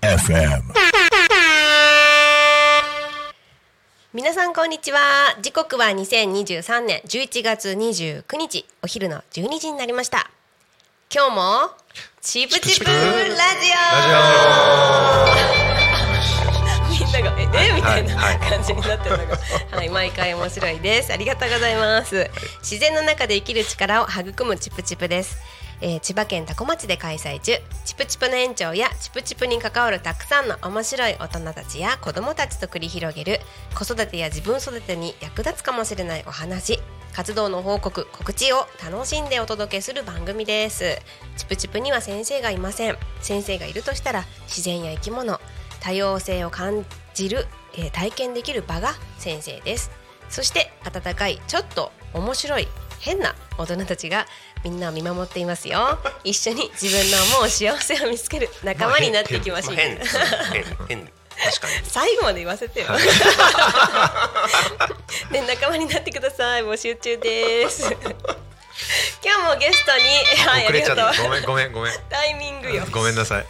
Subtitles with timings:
[0.00, 0.62] FM.
[4.14, 5.36] 皆さんこんにちは。
[5.42, 10.30] 時刻は2023年11月29日お昼の12時になりました。
[11.14, 11.70] 今日も
[12.22, 12.96] チプチプラジ
[15.58, 15.61] オ
[17.54, 19.38] ええみたいな感じになってるのが、
[19.76, 21.12] はい、毎回面白いです。
[21.12, 22.30] ありがとうございます。
[22.60, 25.38] 自然の中で生きる力を育むチプチプです。
[25.80, 27.58] えー千葉県多古町で開催中。
[27.84, 33.40] チプチプの園長やチプチプに関わるたくさんの面白い大人たちや子どもたちと繰り広げる
[33.74, 36.80] 子育てや自分育てに役立つかもしれないお話。
[37.12, 40.98] 活動の報告告知を楽しんでお届けする番組です。
[41.36, 42.96] チプチプには先生がいません。
[43.20, 45.40] 先生がいるとしたら自然や生き物
[45.82, 49.90] 多様性を感じる、えー体験できる場が先生です
[50.28, 52.68] そして温かいちょっと面白い
[53.00, 54.26] 変な大人たちが
[54.64, 61.12] みんなを見守っていますよ 一緒に自分の思う幸せを見つける仲間になっていきましょう、変変変
[61.42, 62.86] 確かに 最後まで言わせてよ。
[65.30, 66.62] ね仲間になってください。
[66.62, 67.90] 募集中です。
[67.90, 70.02] 今日もゲストに
[70.46, 71.24] はいあ遅れちゃりがとう。
[71.24, 72.86] ごめんごめんごめんタイミングよ。
[72.90, 73.46] ごめんなさい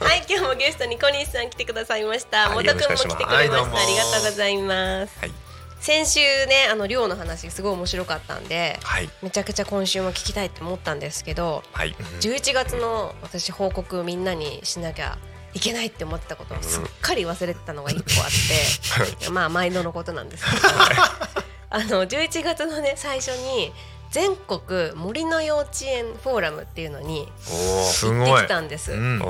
[0.00, 2.48] はい今日もゲストに小西さん来てくださいました。
[2.48, 3.44] はい元くんも来てくれました。
[3.44, 5.18] よろしくお願いありがとうございます。
[5.20, 5.32] はい。
[5.80, 9.10] 先週ねあの寮の話すごい面白かったんで、はい。
[9.22, 11.94] めちゃくちゃ今週も聞きたいって思ったんですけど、はい。
[12.20, 15.18] 11月の私報告みんなにしなきゃ
[15.54, 20.66] いけないって思ってたことをすっかり忘れてたのが一個あって、まあ毎度のことなんですけど。
[21.68, 23.72] あの11月のね最初に
[24.10, 27.26] 全国森の幼稚園フォーラムっていうのに
[28.00, 29.20] 行ってきたんです、うん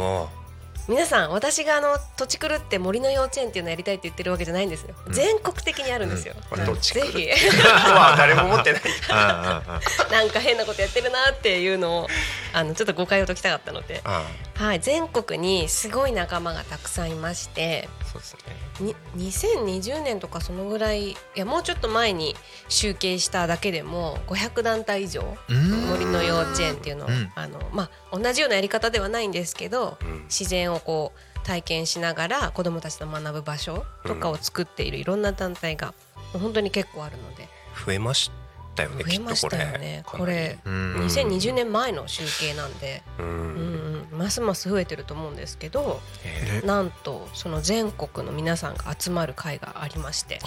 [0.88, 6.64] 皆さん私があの土地狂って森の幼稚園っていうのやりたいって言ってるわけじゃないんですよ、全国的にあるんですよ、うん。
[6.64, 7.34] 土地狂ぜって。
[7.34, 7.50] ひ。
[7.58, 8.82] は誰も持ってない。
[9.08, 12.08] なんか変なことやってるなっていうのを
[12.56, 17.86] あのちょっと誤解を解きたかったので、あはい、全国にすごい仲間がたくさんいまして。
[18.00, 18.56] あそうですね。
[18.80, 22.34] に2020年とかそのぐらいいやもうちょっと前に
[22.70, 25.70] 集計しただけでも500団体以上うん。
[25.90, 27.30] 森の幼稚園っていうのを、うん。
[27.34, 30.22] あのまあ、同じようなやり方ではないんですけど、うん。
[30.24, 35.92] 自然をこう体験しながら子どもたちと学ぶ場所とかを作っているいろんな団体が
[36.32, 37.50] 本当に結構あるので。
[37.84, 38.45] 増えました
[38.82, 40.02] よね増えましたよね。
[40.04, 40.96] きっとこれうん。
[41.06, 50.40] 2020年前の集計なんで、ううんんうん、ますます増えてると思うんですけどえなんとその全国の皆さんが集まる会がありまして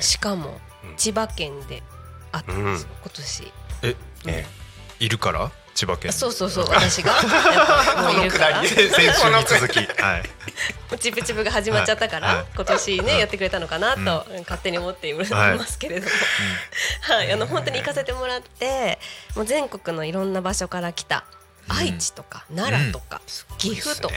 [0.00, 0.96] しかもうん。
[0.96, 1.82] 千葉県で
[2.32, 3.52] あったんですよ、今年。
[3.82, 4.46] ええ。
[5.00, 5.50] いるから？
[5.80, 6.12] 千葉県。
[6.12, 7.12] そうそうそう私が。
[7.12, 8.62] やっぱもういるから。
[8.62, 9.78] 先週に続き。
[10.02, 10.98] はい。
[10.98, 12.46] チプチプが始まっちゃったから、はい。
[12.54, 16.12] 今年ね、うんやってくれたのかなと、勝手に思っていますけれども、
[17.00, 18.98] はい、あの本当に行かせてもらって
[19.34, 21.24] もう全国のいろんな場所から来た、
[21.68, 23.22] 愛知とか奈良とか、
[23.56, 24.14] 岐阜とか、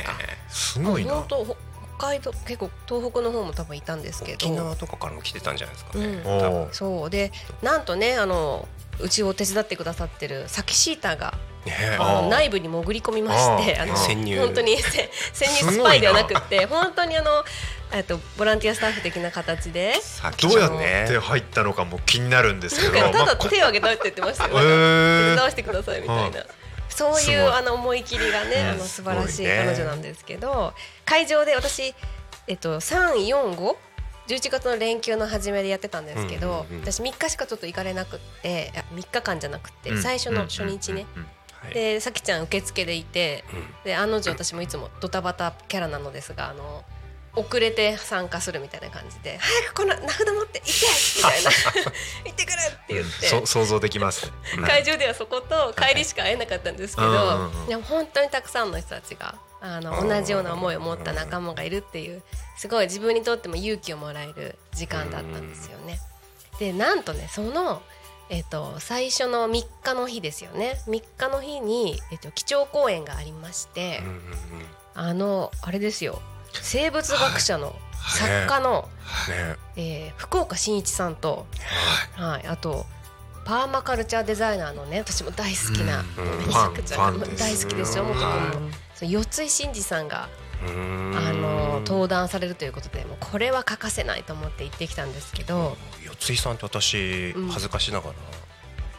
[0.50, 1.14] すごいな。
[1.14, 1.58] 本当
[1.98, 4.48] 北海道結構東北の方も多分いたんですけど。
[4.48, 6.68] 沖縄とかからも来てたんじゃないですかね。
[6.74, 7.10] そう。
[7.10, 7.32] で
[7.62, 8.68] なんとねあの
[9.00, 11.53] うちを手伝ってくださってるサキシータがね
[12.30, 14.40] 内部に潜り込みましてあの潜入。
[14.40, 17.44] 本当にせ 潜入スパイではなくって本当にあの
[17.92, 19.96] えっとボランティアスタッフ的な形で。
[20.02, 22.94] さっきどうやって入ったのかも気になるんですけど。
[22.94, 24.52] ただまあ手を挙げたって言ってましたよ。
[24.54, 25.30] へー。
[25.30, 26.44] 手伝わせてくださいみたいな。
[26.90, 30.74] そういいうあの思い切りがね、うんあの素晴らしい彼女なんですけど、
[31.06, 31.96] 会場で私
[32.48, 33.78] えっと三四五
[34.28, 40.02] 11月の連休の初めでやってたんですけど、私3日しかちょっと行かれなくっていや3日間じゃなくって、うん。
[40.02, 41.06] 最初の初日ね、
[41.72, 46.84] でさきちゃん受付でいてうんで案の定私もいつもドタバタキャラなのですがあの
[47.36, 50.86] 遅れて参加するみたいな感じで「早くこの名札持って行って!」
[51.18, 51.52] みたいな
[52.26, 53.28] 「行ってくる!」って言って。
[53.28, 54.32] そ想像できますね
[54.68, 62.22] 会場ではそこと帰りしか会えなかったんですけど、うんうんうんでも本当にたくさんの人たちがあのうん同じような思いを持った仲間がいるっていう
[62.58, 66.00] すごい自分にとっても勇気をもらえる時間だったんですよね。
[66.60, 67.82] でなんとねその、
[68.30, 70.82] えっと最初の3日の日ですよね。
[70.88, 74.22] 3日の日に、えっと基調講演がありまして、うんうんうん。
[74.96, 76.22] あのあれですよ。
[76.54, 77.76] 生物学者の
[78.08, 78.90] 作家の、
[79.30, 81.46] ねえー福岡伸一さんと、
[82.16, 82.86] はい、あと
[83.46, 86.48] パーマカルチャーデザイナーのね私も大好きな、うん。
[86.48, 88.04] めちゃくちゃ大好きですよ。
[88.04, 90.30] 元々もそう四井真二さんが
[91.16, 95.78] あの登壇されるということでもうこれは欠かせないと思って行ってきたんですけど
[96.26, 98.14] 四井さんって私うん恥ずかしながら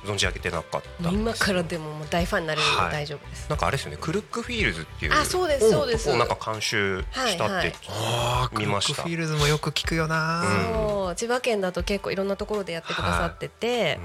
[0.04, 3.58] 存じ上げてなかった今からでももう大ファンになれるのはいで大丈夫です、なん。
[3.58, 6.28] かあれですよねクルックフィールズっていうあそうですそうですなん。
[6.28, 10.74] か監修したはいはいってああ見ましたクロックフィールズもよく聞くよな、うん。
[10.74, 12.28] そう千葉県だと結構いろん。
[12.28, 13.98] なところでやってくださってて、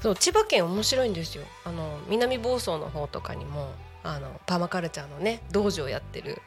[0.00, 1.12] そう千葉県面白いん。
[1.12, 3.72] ですよあの南房総の方とかにも
[4.06, 6.40] あのパーマカルチャーのね道場やってる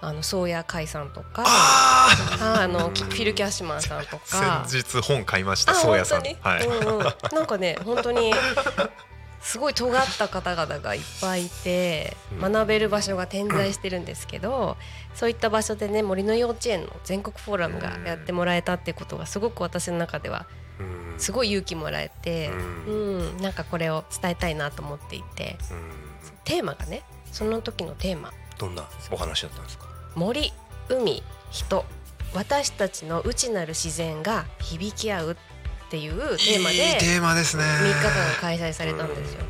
[0.00, 4.62] あの宗谷海さんとかああのキフィル・キャッシュマンさんとか。
[4.62, 6.22] あ先日本買いましあた宗谷さん。
[6.22, 8.32] はい、うんうん、なんかね本当に
[9.42, 12.52] すごい尖った方々がいっぱいいてうん。
[12.52, 14.76] 学べる場所が点在してるんですけど
[15.14, 20.46] そういった場所でね森の幼稚園の全国フォーラムがやってもらえたってことがすごく私の中では
[20.78, 20.82] う
[21.16, 21.18] ん。
[21.18, 22.50] すごい勇気もらえて、
[22.86, 25.58] ううん、なんかこれを伝えたいなと思っていて。
[25.70, 26.09] うん
[26.44, 27.02] テーマがね
[27.32, 28.32] その時のテーマ。
[28.58, 29.86] どんなお話だったんですか？
[30.14, 30.52] 森
[30.88, 31.84] 海人。
[32.32, 35.36] 私たちの内なる自然が響き合うっ
[35.90, 37.64] ていうテーマいいでテーマですね。
[37.64, 39.40] 3日間開催されたんですよ。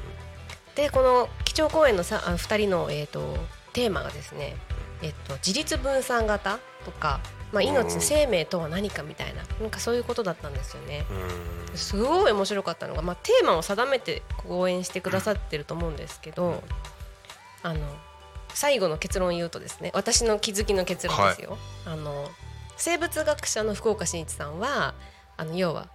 [0.76, 3.36] でこの基調講演のさあ2人の、えー、と
[3.74, 4.56] テーマがですね、
[5.02, 7.20] えっと自立分散型とか、
[7.52, 11.04] まあ、命うん生命とは何かみたいななんかそういうことだったんですよね。
[11.10, 16.62] うんすごい面白かったのが、まあ、テーマを定めて講演してくださってると思うんですけど
[17.62, 17.80] あの
[18.54, 21.58] 最後の結論を言うとですね私の気づきの結論ですよ。
[21.86, 22.28] あの
[22.76, 24.94] 生物学者の福岡伸一さんは
[25.36, 25.88] あの要は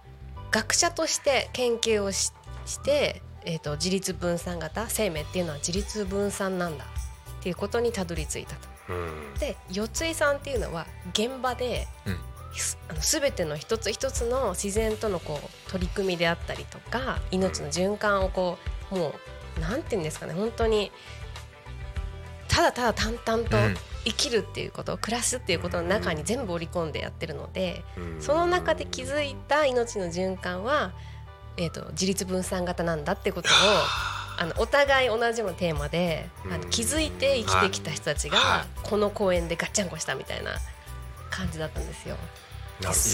[0.50, 2.32] 学者として研究をし
[2.64, 8.75] して、えー、と自立分散型生命っていうのは自立分散なんだっていうことにたどり着いたと。
[8.88, 9.34] うん。
[9.38, 12.18] で四井さんっていうのは現場で、うん。
[12.52, 18.56] すあの全ての一つ一つの自然とのこう取り組みであったりとか命の循環をこ
[18.90, 19.14] うも
[19.58, 20.90] うなんていうんですかね本当に
[22.48, 23.76] ただただ淡々とうん。
[24.06, 28.22] 生きるっていうこと、暮らすっていうことの中に全部織り込んでやってるので、うん。
[28.22, 30.92] その中で気づいた命の循環は、
[31.56, 33.52] えー、と自立分散型なんだってことを
[34.38, 40.52] あのお互い同じようなテーマであの気づいて生きてきた人たちはがこの公園でガッチャンコしたみたいな
[41.30, 42.16] 感じだったんですよ。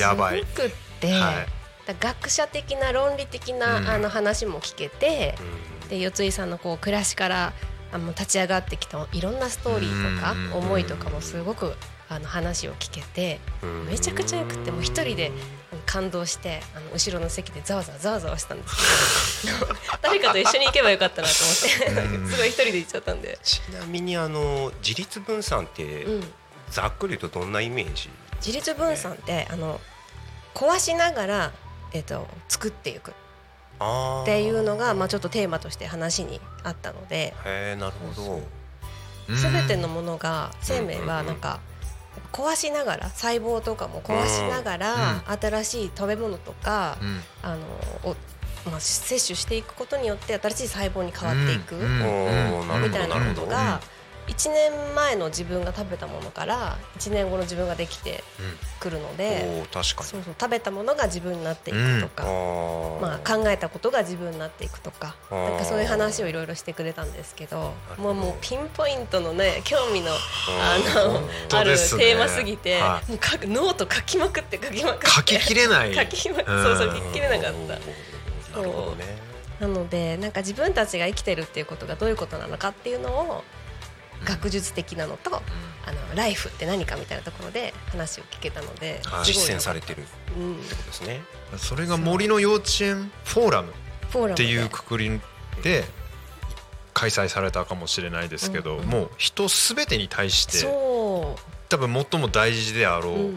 [0.01, 0.41] やばい。
[0.45, 0.71] すごくっ
[1.01, 1.47] て、はい。
[1.87, 3.89] だ学者的な論理的な、うん。
[3.89, 5.37] あの話も聞けて
[5.85, 7.53] どで四井さんのこう暮らしから
[7.93, 10.53] あの立ち上がってきたいろんなストーリーとかうん。
[10.55, 11.75] 思いとかもすごく
[12.09, 13.87] あの話を聞けてうん。
[13.87, 15.31] めちゃくちゃよくてもう一人で
[15.93, 23.39] 感動してあの後ろの席でざわざわざわざわしたんですけど誰かと一緒に行けばよかったなと思ってうん すごい一人で行っちゃったんで。
[23.44, 26.33] ちなみにあの自立分散ってうん
[26.71, 28.09] ざっくりとどんなイメージ？
[28.37, 29.79] 自立分散ってあの
[30.55, 31.53] 壊しながら、
[31.93, 33.11] えっと作っていく。
[33.11, 33.15] っ
[34.23, 37.35] っていうのが、まあ、ちょっとテーマとして話にあったので。
[37.44, 38.33] へえなるほど。
[38.37, 38.44] うん
[39.29, 41.61] 全てのものが生命はなんか
[42.32, 47.20] 壊しながら細胞とかも壊しながら新しい食べ物とかうん。
[47.43, 47.62] あの
[48.05, 48.17] お
[48.70, 53.81] まあ、摂取していくことによって新しい細胞に変わっていくみたいなことが
[54.29, 58.23] 1年前の自分が食べたものから1年後の自分ができて
[58.81, 59.85] くるのでおー確かに。
[59.85, 73.11] そうそう食べたものが自分になっていくとか、まあ、考えたことが自分になっていくとかなんかそういう話をいろいろしてくれたんですけどもうもうピンポイントのね興味のあの本当あるテーマすぎて、はい。
[73.11, 75.07] もう書くノート書きまくって書きまくって。
[75.09, 75.95] 書ききれない。
[75.95, 77.55] 書きまそうそう書ききれなかっ
[78.53, 78.59] た。
[78.59, 79.17] なるほどね。
[79.61, 83.45] なのでなんか自分たちが生きてるっていうことがどういうことなのかっていうのを
[84.25, 90.03] 学術的なのと、あのライフって何かみたいなところで話を聞けたので、実践されてる。
[90.03, 90.05] っ
[90.37, 91.21] うん、てことですね
[91.59, 93.73] それが森の幼稚園フォーラム
[94.33, 95.20] っていうくくり
[95.63, 95.85] で
[96.94, 98.81] 開催されたかもしれないですけど、うん。
[98.81, 101.37] うんもう人すべてに対してそ
[101.69, 103.35] 多分最も大事であろう、うんううん。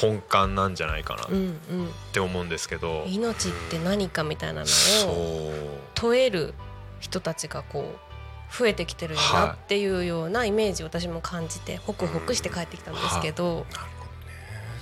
[0.00, 1.44] 根幹なんじゃないかなっうんうん。
[1.44, 5.78] うんて思うんですけど、命って何かみたいなのそをう。
[5.94, 6.54] 問える
[7.00, 8.07] 人たちがこう
[8.50, 13.66] 増えてきてるよなっていうようなイメージを私も感じてホクホクして帰ってきたんですけど、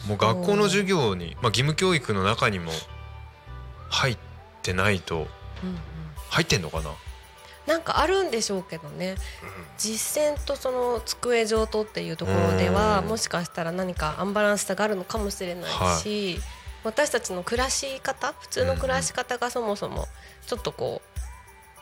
[0.06, 2.70] もう学校の授業に、まあ、義務教育の中にも
[3.88, 4.18] 入っ
[4.62, 5.26] てないとうんうん。
[6.28, 6.90] 入ってんのかな？
[7.66, 9.16] なんかあるんでしょうけどね。
[9.78, 13.08] 実践とその机上とっていうところではうん。
[13.08, 16.38] もしかしたら何かアンバランスさがあるのかもしれないし、
[16.84, 20.06] 私たちの暮らし方普通の暮らし方がそもそも
[20.46, 21.15] ちょっとこう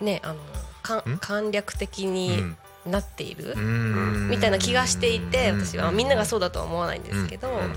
[0.05, 0.37] ねあの
[0.83, 2.57] かん簡略的うにん。
[2.87, 4.29] なっている、うん。
[4.29, 5.61] みたいな気がしていてうん。
[5.67, 5.91] 私は。
[5.91, 7.55] みんながそうだとは思わないんですけど、うん。
[7.55, 7.77] うん。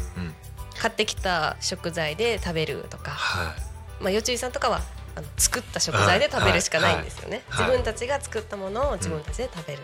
[0.78, 3.56] 買ってきた食材で食べるとか、は
[4.02, 4.04] い。
[4.04, 4.82] まあ、よちいさんとかは
[5.16, 7.68] あの作った食材で食べるしかないんですよね、はい。
[7.68, 7.72] はい。
[7.72, 9.80] 自分たちが作ったものを自分たちで食べる、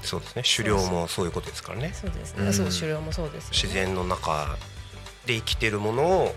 [0.00, 0.42] そうですね。
[0.56, 1.92] 狩猟もそういうことですからね。
[1.92, 2.52] そうですね、うん。
[2.54, 3.58] そう狩猟もそうですよね。
[3.62, 4.56] 自然の中
[5.26, 6.34] で生きてるものを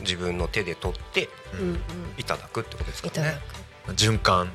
[0.00, 1.78] 自分の手で取ってうんうん。
[2.16, 3.42] いただくってことですいただかね。
[3.46, 4.50] く循環。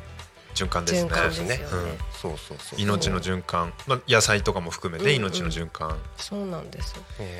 [0.56, 1.32] 循環ですね。
[1.32, 1.56] すね。
[1.56, 2.82] よねそうそうそう。
[2.82, 5.32] 命の循環、まあ、野菜とかも含めてうんうん。
[5.32, 6.96] 命の循環、そうなんです。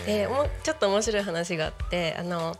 [0.06, 2.56] でもうちょっと面白い話があってあの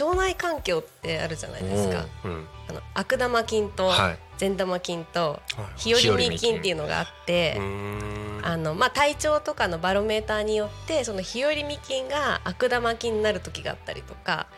[0.00, 2.06] 腸内環境ってあるじゃないですか。
[2.24, 2.28] ー。
[2.28, 2.46] うん。
[2.68, 4.18] あの悪玉菌とはい。
[4.38, 5.92] 善玉菌とはい。
[5.94, 14.48] 日和見菌っていうのがあってうーんあのまあ、体調とかのバロメーターによってその日和見菌が悪玉菌になる時があったりとか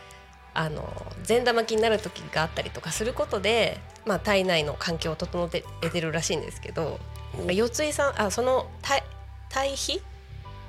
[0.54, 0.88] あの
[1.24, 5.50] 善玉菌になる時があったりとかすることで、まあ、体内の環境を整
[5.82, 7.00] えてるらしいんですけど
[7.46, 7.50] お。
[7.50, 9.02] 四井さんあその対
[9.50, 10.00] 対比？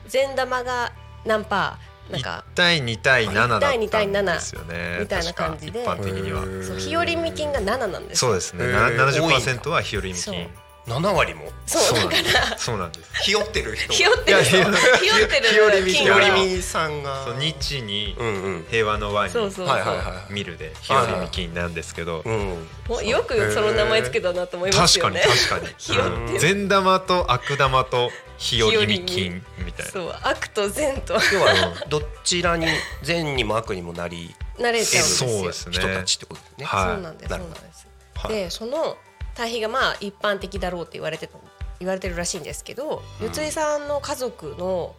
[0.08, 0.92] 善玉が
[1.26, 2.14] 何パー？
[2.14, 2.44] なんか。
[2.54, 4.98] 1対2対7だった1対2対んですよね。
[5.02, 5.84] みたいな感じで。
[5.84, 6.42] 一般的には。
[6.64, 8.30] そう日和見菌が7なんですよ。
[8.30, 8.66] そうですね。
[8.66, 8.72] へー。
[8.72, 10.50] な多いんだ70%は日和見菌
[10.88, 13.92] 七割もそうだなんですからそうなんですひよってる人。
[13.92, 17.26] ひよってるひよってる日和見菌ひよりみさんが。
[17.26, 18.66] そう日にうんうん。
[18.70, 20.34] 平和の輪にそうそうそう、はいはいはい。
[20.34, 23.08] 見るで日和見菌なんですけどうん。
[23.08, 25.34] よくその名前つけたなと思います確かよね。
[25.34, 25.40] に
[25.76, 32.68] 確かに 善玉と悪玉と日和見菌みたいなそう悪と善と要はどちらに
[33.02, 35.30] 善にも悪にもなり慣れちゃうんですよ。
[35.30, 36.66] そうですね人たちってことですね。
[36.66, 37.30] はいそうなんです。
[37.30, 37.88] そうなんです。
[38.16, 38.98] はいでその
[39.36, 41.38] 対比がまあ一般的だろうって言われてた
[41.80, 43.34] 言われてるらしいんですけど、うん。
[43.34, 44.96] 四井さんの家族の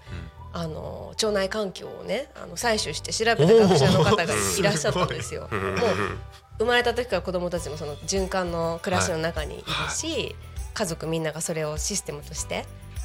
[0.53, 5.49] あの腸内環境をねあの採取して調べた学者の方がいらっしゃったんですよ。
[5.53, 5.75] うん。
[5.75, 5.91] もう
[6.59, 10.35] 生まれた時から子供たちもその循環の暮らしの中にいるし、
[10.73, 12.65] 家族みんながそれをシステムとして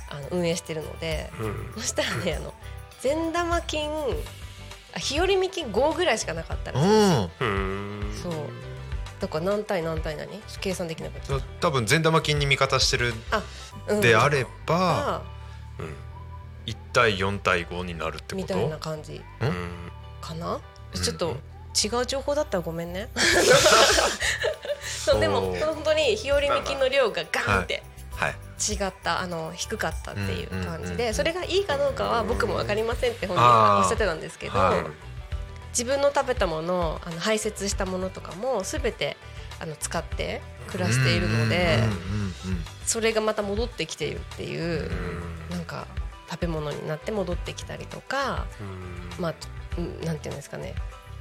[0.09, 1.73] あの運営してるので、うん。
[1.75, 2.53] そしたらねあの
[3.01, 3.89] 善玉菌
[4.93, 8.19] あ日和見菌5ぐらいしかなかったらしいうんうん。
[8.21, 8.33] そう
[9.21, 10.27] だから何対何対何？
[10.59, 11.39] 計算できなかった。
[11.59, 13.13] 多分善玉菌に味方してる
[14.01, 15.21] であればあ。
[15.79, 15.93] うん。
[16.65, 18.35] 1対4対5になるってこと？
[18.37, 19.21] みたいな感じ。
[19.41, 19.91] うん。
[20.21, 20.59] かな、
[20.95, 21.01] うん。
[21.01, 21.37] ちょっと
[21.85, 23.09] 違う情報だったらごめんね。
[24.81, 27.83] そうでも本当に日和見菌の量がガンって
[28.15, 28.31] はい。
[28.31, 33.67] 違ったあの低かったっていう感じでそれがいいかどうかは僕も分かりませんって本人あー。
[33.75, 35.10] がおっしゃってたんですけど、はい
[35.71, 39.17] 自分の食べたものあの排泄したものとかも全て
[39.59, 41.79] あの使って暮らしているので
[42.85, 45.55] それがまた戻ってきているっていううん。
[45.55, 45.87] なんか
[46.29, 48.63] 食べ物になって戻ってきたりとかう
[49.19, 49.21] ん。
[49.21, 49.33] まあ
[49.77, 50.75] うんなんていうんですかね。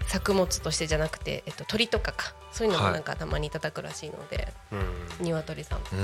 [0.07, 2.35] 作物としてじゃなくて、えっと、鳥とかか。
[2.51, 2.95] そういうのもはい。
[2.95, 5.25] なんかたまにいただくらしいので、うん。
[5.25, 6.03] 鶏さんとかね。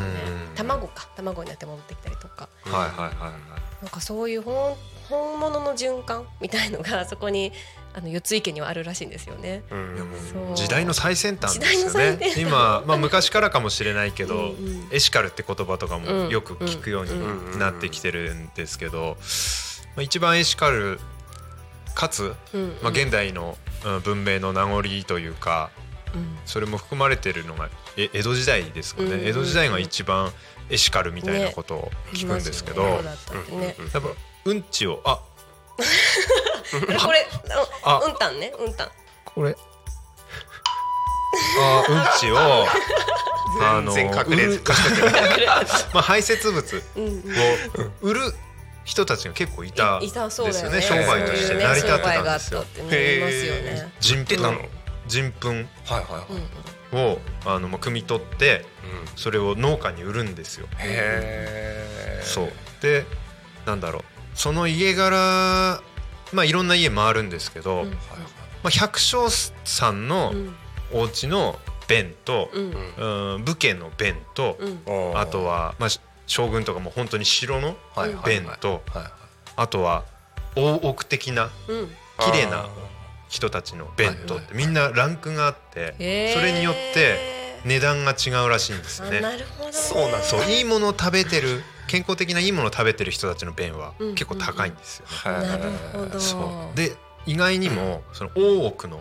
[0.49, 0.55] うん。
[0.55, 1.09] 卵か。
[1.17, 2.49] 卵になって戻ってきたりとか。
[2.67, 3.83] うんはいはいはいはい。
[3.83, 4.77] なんかそういう本
[5.09, 7.53] 本物の循環みたいのがそこに
[7.95, 9.63] あの四井家にはあるらしいんですよね。
[10.55, 12.35] 時代の最先端ですよね。
[12.37, 14.89] 今、まあ、昔からかもしれないけど、うんうん。
[14.93, 19.17] エシカルって言葉とかもよく聞くよううんになってきてるんですけど、
[19.97, 21.01] まあ、一番エシカル
[21.95, 22.35] かつ、
[22.83, 25.71] まあ、現代のうん文明の名残というか
[26.15, 26.37] うん。
[26.45, 29.27] それも含まれてるのがえ江戸時代ですかね、うんうんうん。
[29.29, 30.33] 江戸時代が一番
[30.69, 32.89] エシカルみたいなことを聞くんですけど、ね。
[33.59, 33.77] ね。
[33.79, 33.85] うん。
[33.87, 34.09] やっぱ
[34.47, 35.19] うんちをあ。
[37.05, 37.27] これ
[37.85, 38.01] あ。
[38.01, 38.91] あうんたんねうんたん。
[39.25, 39.57] これ。
[41.61, 42.67] あうんちを
[43.61, 44.63] あの 全然隠れず
[45.93, 47.13] まあ排泄物うんうん。
[47.87, 48.21] を売る
[48.85, 50.77] 人たちが結構いたですたそうだよね。
[50.77, 52.65] よね商売として成り立ってたんですよ。
[54.01, 54.53] 人出たの。
[54.53, 54.69] 糞
[55.09, 55.49] 人糞。
[55.87, 59.09] はいはいをあのまあ汲み取ってうん。
[59.17, 60.69] それを農家に売るんですよ。
[60.79, 62.53] へえそう。
[62.81, 63.05] で
[63.65, 65.81] なんだろうその家柄
[66.33, 67.91] まあいろんな家回るんですけど、うん。
[67.91, 67.97] ま
[68.65, 69.29] あ、百姓
[69.65, 70.55] さんのうん。
[70.93, 73.35] お家の便と、うん。
[73.35, 73.45] うん。
[73.45, 75.19] 武家の便と、うん。
[75.19, 78.41] あとは、まあ、し将軍とかも本当に城のはいはいはい。
[78.41, 78.83] 便と
[79.57, 80.05] あとは
[80.57, 81.89] 大奥的なうん。
[82.19, 82.67] 綺麗な
[83.29, 85.95] 人たちの便とってみんなランクがあって
[86.35, 87.19] それによって
[87.65, 89.21] 値段が違うらしいんですあね。
[89.21, 89.73] なるほどね。
[89.73, 95.39] そうなんだそういいものを食べてる健康的ないいものを食べてる人たちの便はうん結構高いんですよね。
[95.39, 95.63] はいなる
[95.93, 96.21] ほど。
[96.21, 96.77] そう。
[96.77, 99.01] で意外にもその大奥の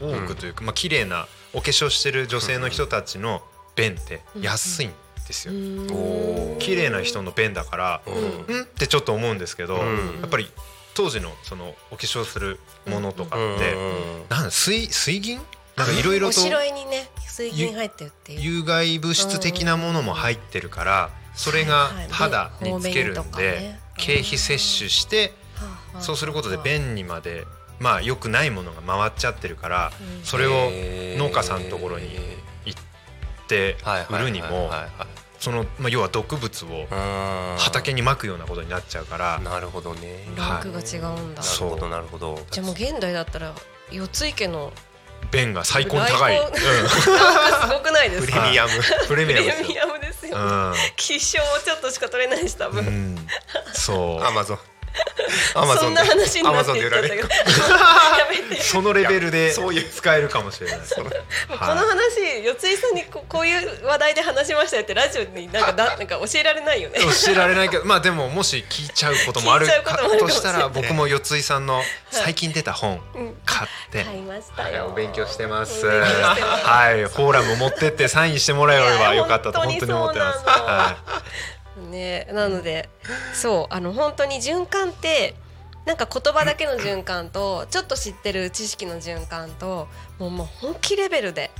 [0.00, 0.12] うん。
[0.12, 3.42] 大奥というかまあ綺麗なお化粧してる女性の人たちの
[3.74, 4.92] 便って安いん
[5.26, 5.52] ですよ。
[6.58, 8.54] 綺麗な人の便だからうん。
[8.54, 10.20] うんってちょっと思うんですけど、うん。
[10.20, 10.50] やっぱり
[10.94, 13.56] 当時のそのお化粧するものとかうん。
[13.56, 13.74] って、
[14.30, 15.40] なんだ水水銀？
[15.76, 18.40] なんかいろいろおと城にね水銀入ってるっていう。
[18.40, 23.80] 有害物質的なものも入ってるからそれが肌につけるんでね。
[23.96, 25.32] 経費摂取して
[26.00, 27.46] そうすることで便にまで
[27.78, 30.24] まあ良くないものが回っちゃってるからうん。
[30.24, 30.70] それを
[31.18, 32.10] 農家さんのところに
[32.64, 32.82] 行っ
[33.48, 33.76] て
[34.10, 34.70] 売るにも
[35.38, 36.86] そのまあ要は毒物を
[37.58, 40.26] 畑ににまくようなことになっちゃうからなるほどね。
[40.36, 41.42] ランクが違うんだ。
[41.42, 42.38] なるほどなるほど。
[42.50, 43.54] じゃあもう現代だったら
[43.90, 44.72] 四つ池の
[45.30, 47.08] 弁が最高に高い、うん、す
[47.72, 48.40] ごくないですか？
[48.40, 48.70] プレミアム。
[49.08, 49.34] プレミ
[49.80, 49.95] アム
[50.36, 53.26] プレミアムですよ、うん、 希少ちょっとしか取れないし多分、うん、
[53.72, 54.24] そう。
[54.24, 54.75] アマゾン
[55.78, 57.28] そんな話になっていったけど
[58.60, 60.78] そのレベルで使えるかもしれない。
[60.78, 61.02] こ
[61.52, 67.00] の話四井さんにここういう話題で話しましたよってラジオになんかだなんか教えられないよね。
[67.00, 73.00] 教えられないけどまあでももし聞いちゃうこともあるかとしたら僕も四井さんの最近出た本
[73.44, 74.04] 買って。
[74.04, 74.86] 買いましたよ。
[74.86, 75.86] お勉強してます。
[75.86, 77.04] はい。
[77.04, 80.44] フォーラム持ってってサインしてもらえればよかったと本当に思ってます
[81.80, 82.88] ねなので
[83.32, 85.34] そうあの本当に循環って
[85.84, 91.50] なんか言葉だけの循環とちょっと知ってる知識の循環ともうもう本気レベルで、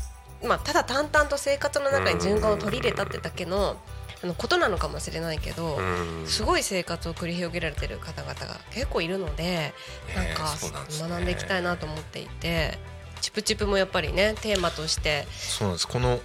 [0.44, 3.76] まあ、ただ淡々と生活の中に循環を取り入れたってだけの
[4.22, 5.78] あのことなのかもしれないけど
[6.24, 9.74] すごい生活を繰り広げられてる方々が結構いるので
[10.16, 10.54] なんか
[10.88, 12.78] 学んでいきたいなと思っていて
[13.20, 15.88] チプチプもやっぱりねテーマとしてそうなんです。
[15.88, 16.18] この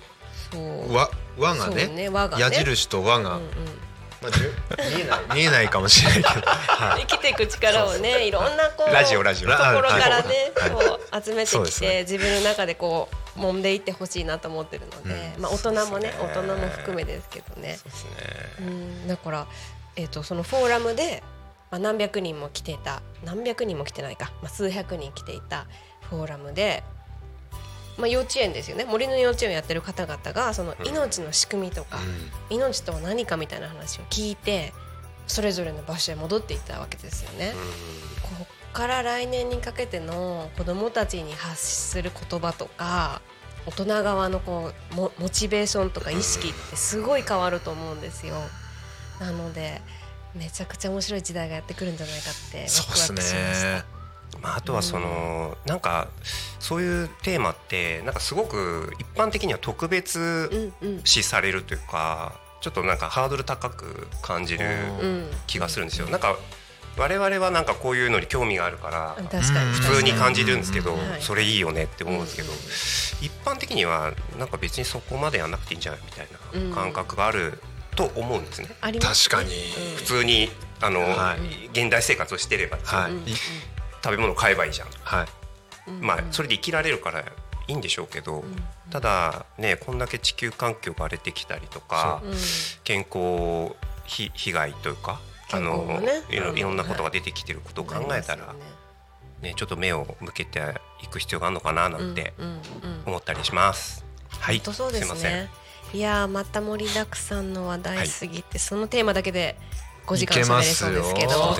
[0.57, 2.39] 和和がね、ね、がね。
[2.39, 3.49] 矢印と和が、うんうん。
[4.21, 4.31] まあ、
[4.95, 5.19] 見えない。
[5.35, 9.49] 見えないかもしれないけど、はい、 生きていく力をねいろんなこうラジオラジオ。
[9.49, 17.79] ところからね、はい、こう集めてきて、ね、自分の中でこう揉んでいってほしいなと思ってるので、うん、まあ大人もね、ね、大人も含めですけどね。
[18.59, 19.47] う、んだから
[19.95, 21.23] えっ、ー、とそのフォーラムで、
[21.71, 25.65] まあ、何百人も来ていた何百人も来てないか、まあ、数百人来ていた
[26.09, 26.83] フォーラムで
[28.01, 31.99] まあ、幼稚園ですよね森の幼稚園をやってる方々がその命の仕組みとか、
[32.49, 34.73] うん、命とは何かみたいな話を聞いて
[35.27, 37.53] それぞれの場所へ戻っていったわけですよね。
[38.31, 43.21] うん、こっから来年にかけての子どもたちに発する言葉とか
[43.65, 48.35] 大人側のこうモモチベーションとか意識ってすごい変わると思うんですよ。
[49.19, 49.81] なので
[50.33, 54.00] めちゃくちゃ面白い時代がやってくるんじゃないかってワクワクしました。
[54.41, 56.07] まあ、あとはその、なんか
[56.59, 60.73] そういうテーマってなんかすごく一般的には特別
[61.03, 64.65] 視されるというか、ちょっとなんかハードル高く感じる
[65.47, 66.07] 気がするんですよ。
[66.07, 66.37] なんか
[66.97, 72.49] 我々はなんかこういうのに興味があるから普通に感じるんですけどそれいいよねって思うんですけど
[73.21, 76.27] 一般的にはなんか別にそこまでやんなくていいんじゃないみたい
[76.69, 77.59] な感覚がある
[77.95, 78.67] と思うんですね。
[78.81, 79.51] 確かに。
[79.95, 80.49] 普通に
[80.81, 81.05] あの、
[81.73, 83.13] 現代生活をしてれば、はい、
[84.03, 87.23] 食べ物買えばいいじゃん、はい、まあそれで生きられるからい
[87.67, 88.43] いんでしょうけど、
[88.89, 92.21] ただねこんだけ地球環境が荒れてきたりとか、
[92.83, 98.55] 健康被被害というかあの、ね、いろいろんなことが出てきてることを考えたら、
[99.41, 100.61] ね、ちょっと目を向けて
[101.03, 102.33] いく必要があるのかななんて
[103.05, 104.05] 思ったりします。
[104.29, 105.49] はい、そうですね。
[105.93, 109.57] いやまた盛りだくさんの話題すぎて、はい、そのテーマだけで
[110.07, 111.57] 5時間喋れそうですけど、ね、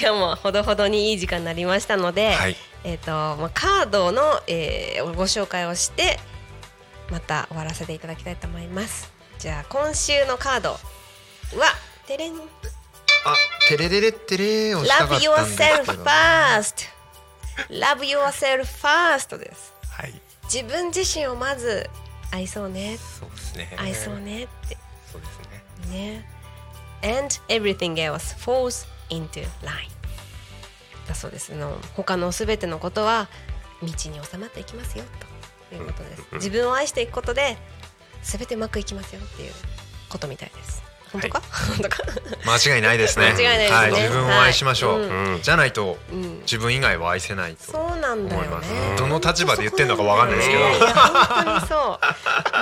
[0.00, 6.18] 今日もほどほどにいい時間になりましたので、はい、えっ、ー、とまあカードの、えー、ご紹介をして
[7.10, 9.12] また終わらせていただきたいと思います。
[9.38, 10.78] じゃあ今週のカードは
[12.06, 13.34] テレンあ
[13.68, 16.88] テレレレテレをしたか Love yourself first.
[17.68, 20.14] Love yourself first です、はい、
[20.44, 21.88] 自分自身をまず
[22.32, 22.98] 愛そうね。
[22.98, 23.76] そうですね。
[23.78, 24.78] 愛そうねって。
[25.10, 25.40] そうです
[25.90, 25.96] ね。
[25.96, 26.41] ね
[27.02, 29.90] and everything else falls into line.
[31.06, 31.52] だそうです。
[31.54, 33.28] の他のすべてのことは
[33.82, 35.04] 道に収まっていきますよ
[35.70, 36.22] ということです。
[36.34, 37.56] 自分を愛していくことで
[38.22, 39.52] 全てうまくいきますよっていう
[40.08, 40.82] ことみたいです。
[41.12, 42.02] 本当か、はい、本当か？
[42.46, 43.34] 間違いないですね。
[43.36, 48.96] 間違いないですね、はい、自分を愛しましょう、はい、じゃないと、うん、自分以外は愛せないとそうなんだよね。
[48.96, 52.00] どの立場で言ってんのかわかんないですけど、ね、本当にそ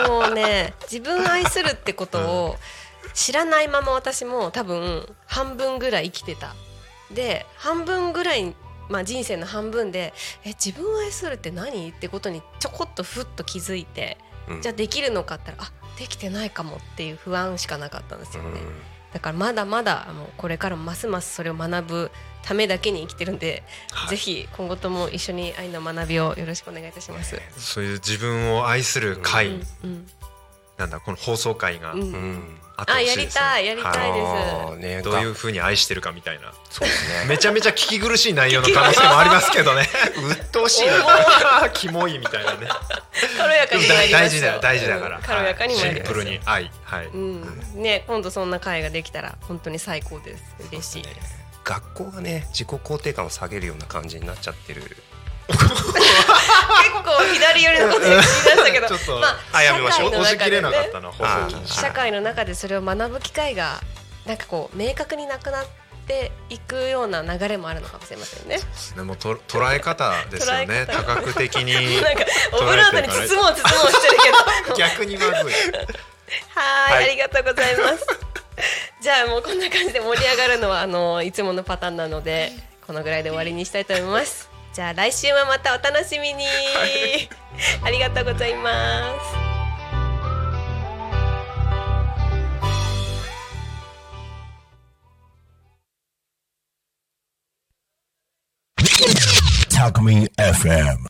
[0.06, 0.08] う。
[0.08, 2.79] もうね自分愛するってことを、うん
[3.14, 6.54] 知らないまま私も多分半分ぐらい生きてた。
[7.12, 8.54] で半分ぐらい、
[8.88, 11.90] まあ、人生の半分でえ自分を愛するって何？
[11.90, 14.16] ってことにちょこっとふっと気づいて、
[14.48, 18.56] うん、じゃあできるのかって言ったらあできてないかもっていう不安しかなかったんですよね、うん、
[19.12, 22.10] だからまだまだもうこれからますますそれを学ぶ
[22.42, 27.38] ためだけに生きてるんで、はい、ぜひ今後とも一緒に愛の学びをよろしくお願いいたします。
[27.58, 30.06] そういう自分を愛する会、うんうん、
[30.78, 36.52] なんだこの放送会が、うんあやりたいやりたいです、ね、どういうふうに愛してるかみたいな。
[36.70, 37.28] そうですね。
[37.28, 39.88] めちゃめちゃ聞き苦しい内容の可能性もありますけどね。
[40.30, 40.82] 鬱陶しい
[41.74, 42.68] キモいみたいなね。
[43.36, 46.70] 軽やかに大事だ大事だから、うん、軽やかにシンプルに愛。
[46.84, 50.42] はい、うん、ね今度そんな会ができたら本当に最高です。
[50.70, 54.82] 嬉しいです、学校がね自己肯定感を下げるような感じになっちゃってる
[55.50, 55.68] 結
[57.04, 58.86] 構左寄りのこと言い出したけど
[59.20, 60.16] まあやめましょう、ね、
[61.66, 63.80] 社会の中でそれを学ぶ機会が
[64.26, 65.66] なんかこう明確になくなっ
[66.00, 68.58] っていくような流れもあるのかもしれませんね。
[68.96, 70.86] でもと捉え方ですよね。
[70.86, 74.16] 多角的に なんかオブラートに包もう包もうしてる
[74.64, 74.76] けど。
[74.76, 75.54] 逆にまずい。
[76.54, 77.04] はい。
[77.04, 78.06] ありがとうございます。
[79.00, 82.52] じゃあもうこんな感じで盛り上がるのはあのいつものパターンなので
[82.86, 86.50] このぐらいで終わりにしたいと思いますじゃあ来週はまたお楽しみに、は
[86.86, 87.28] い、
[87.82, 89.50] ありがとうございます。
[99.76, 100.98] Talk Me FM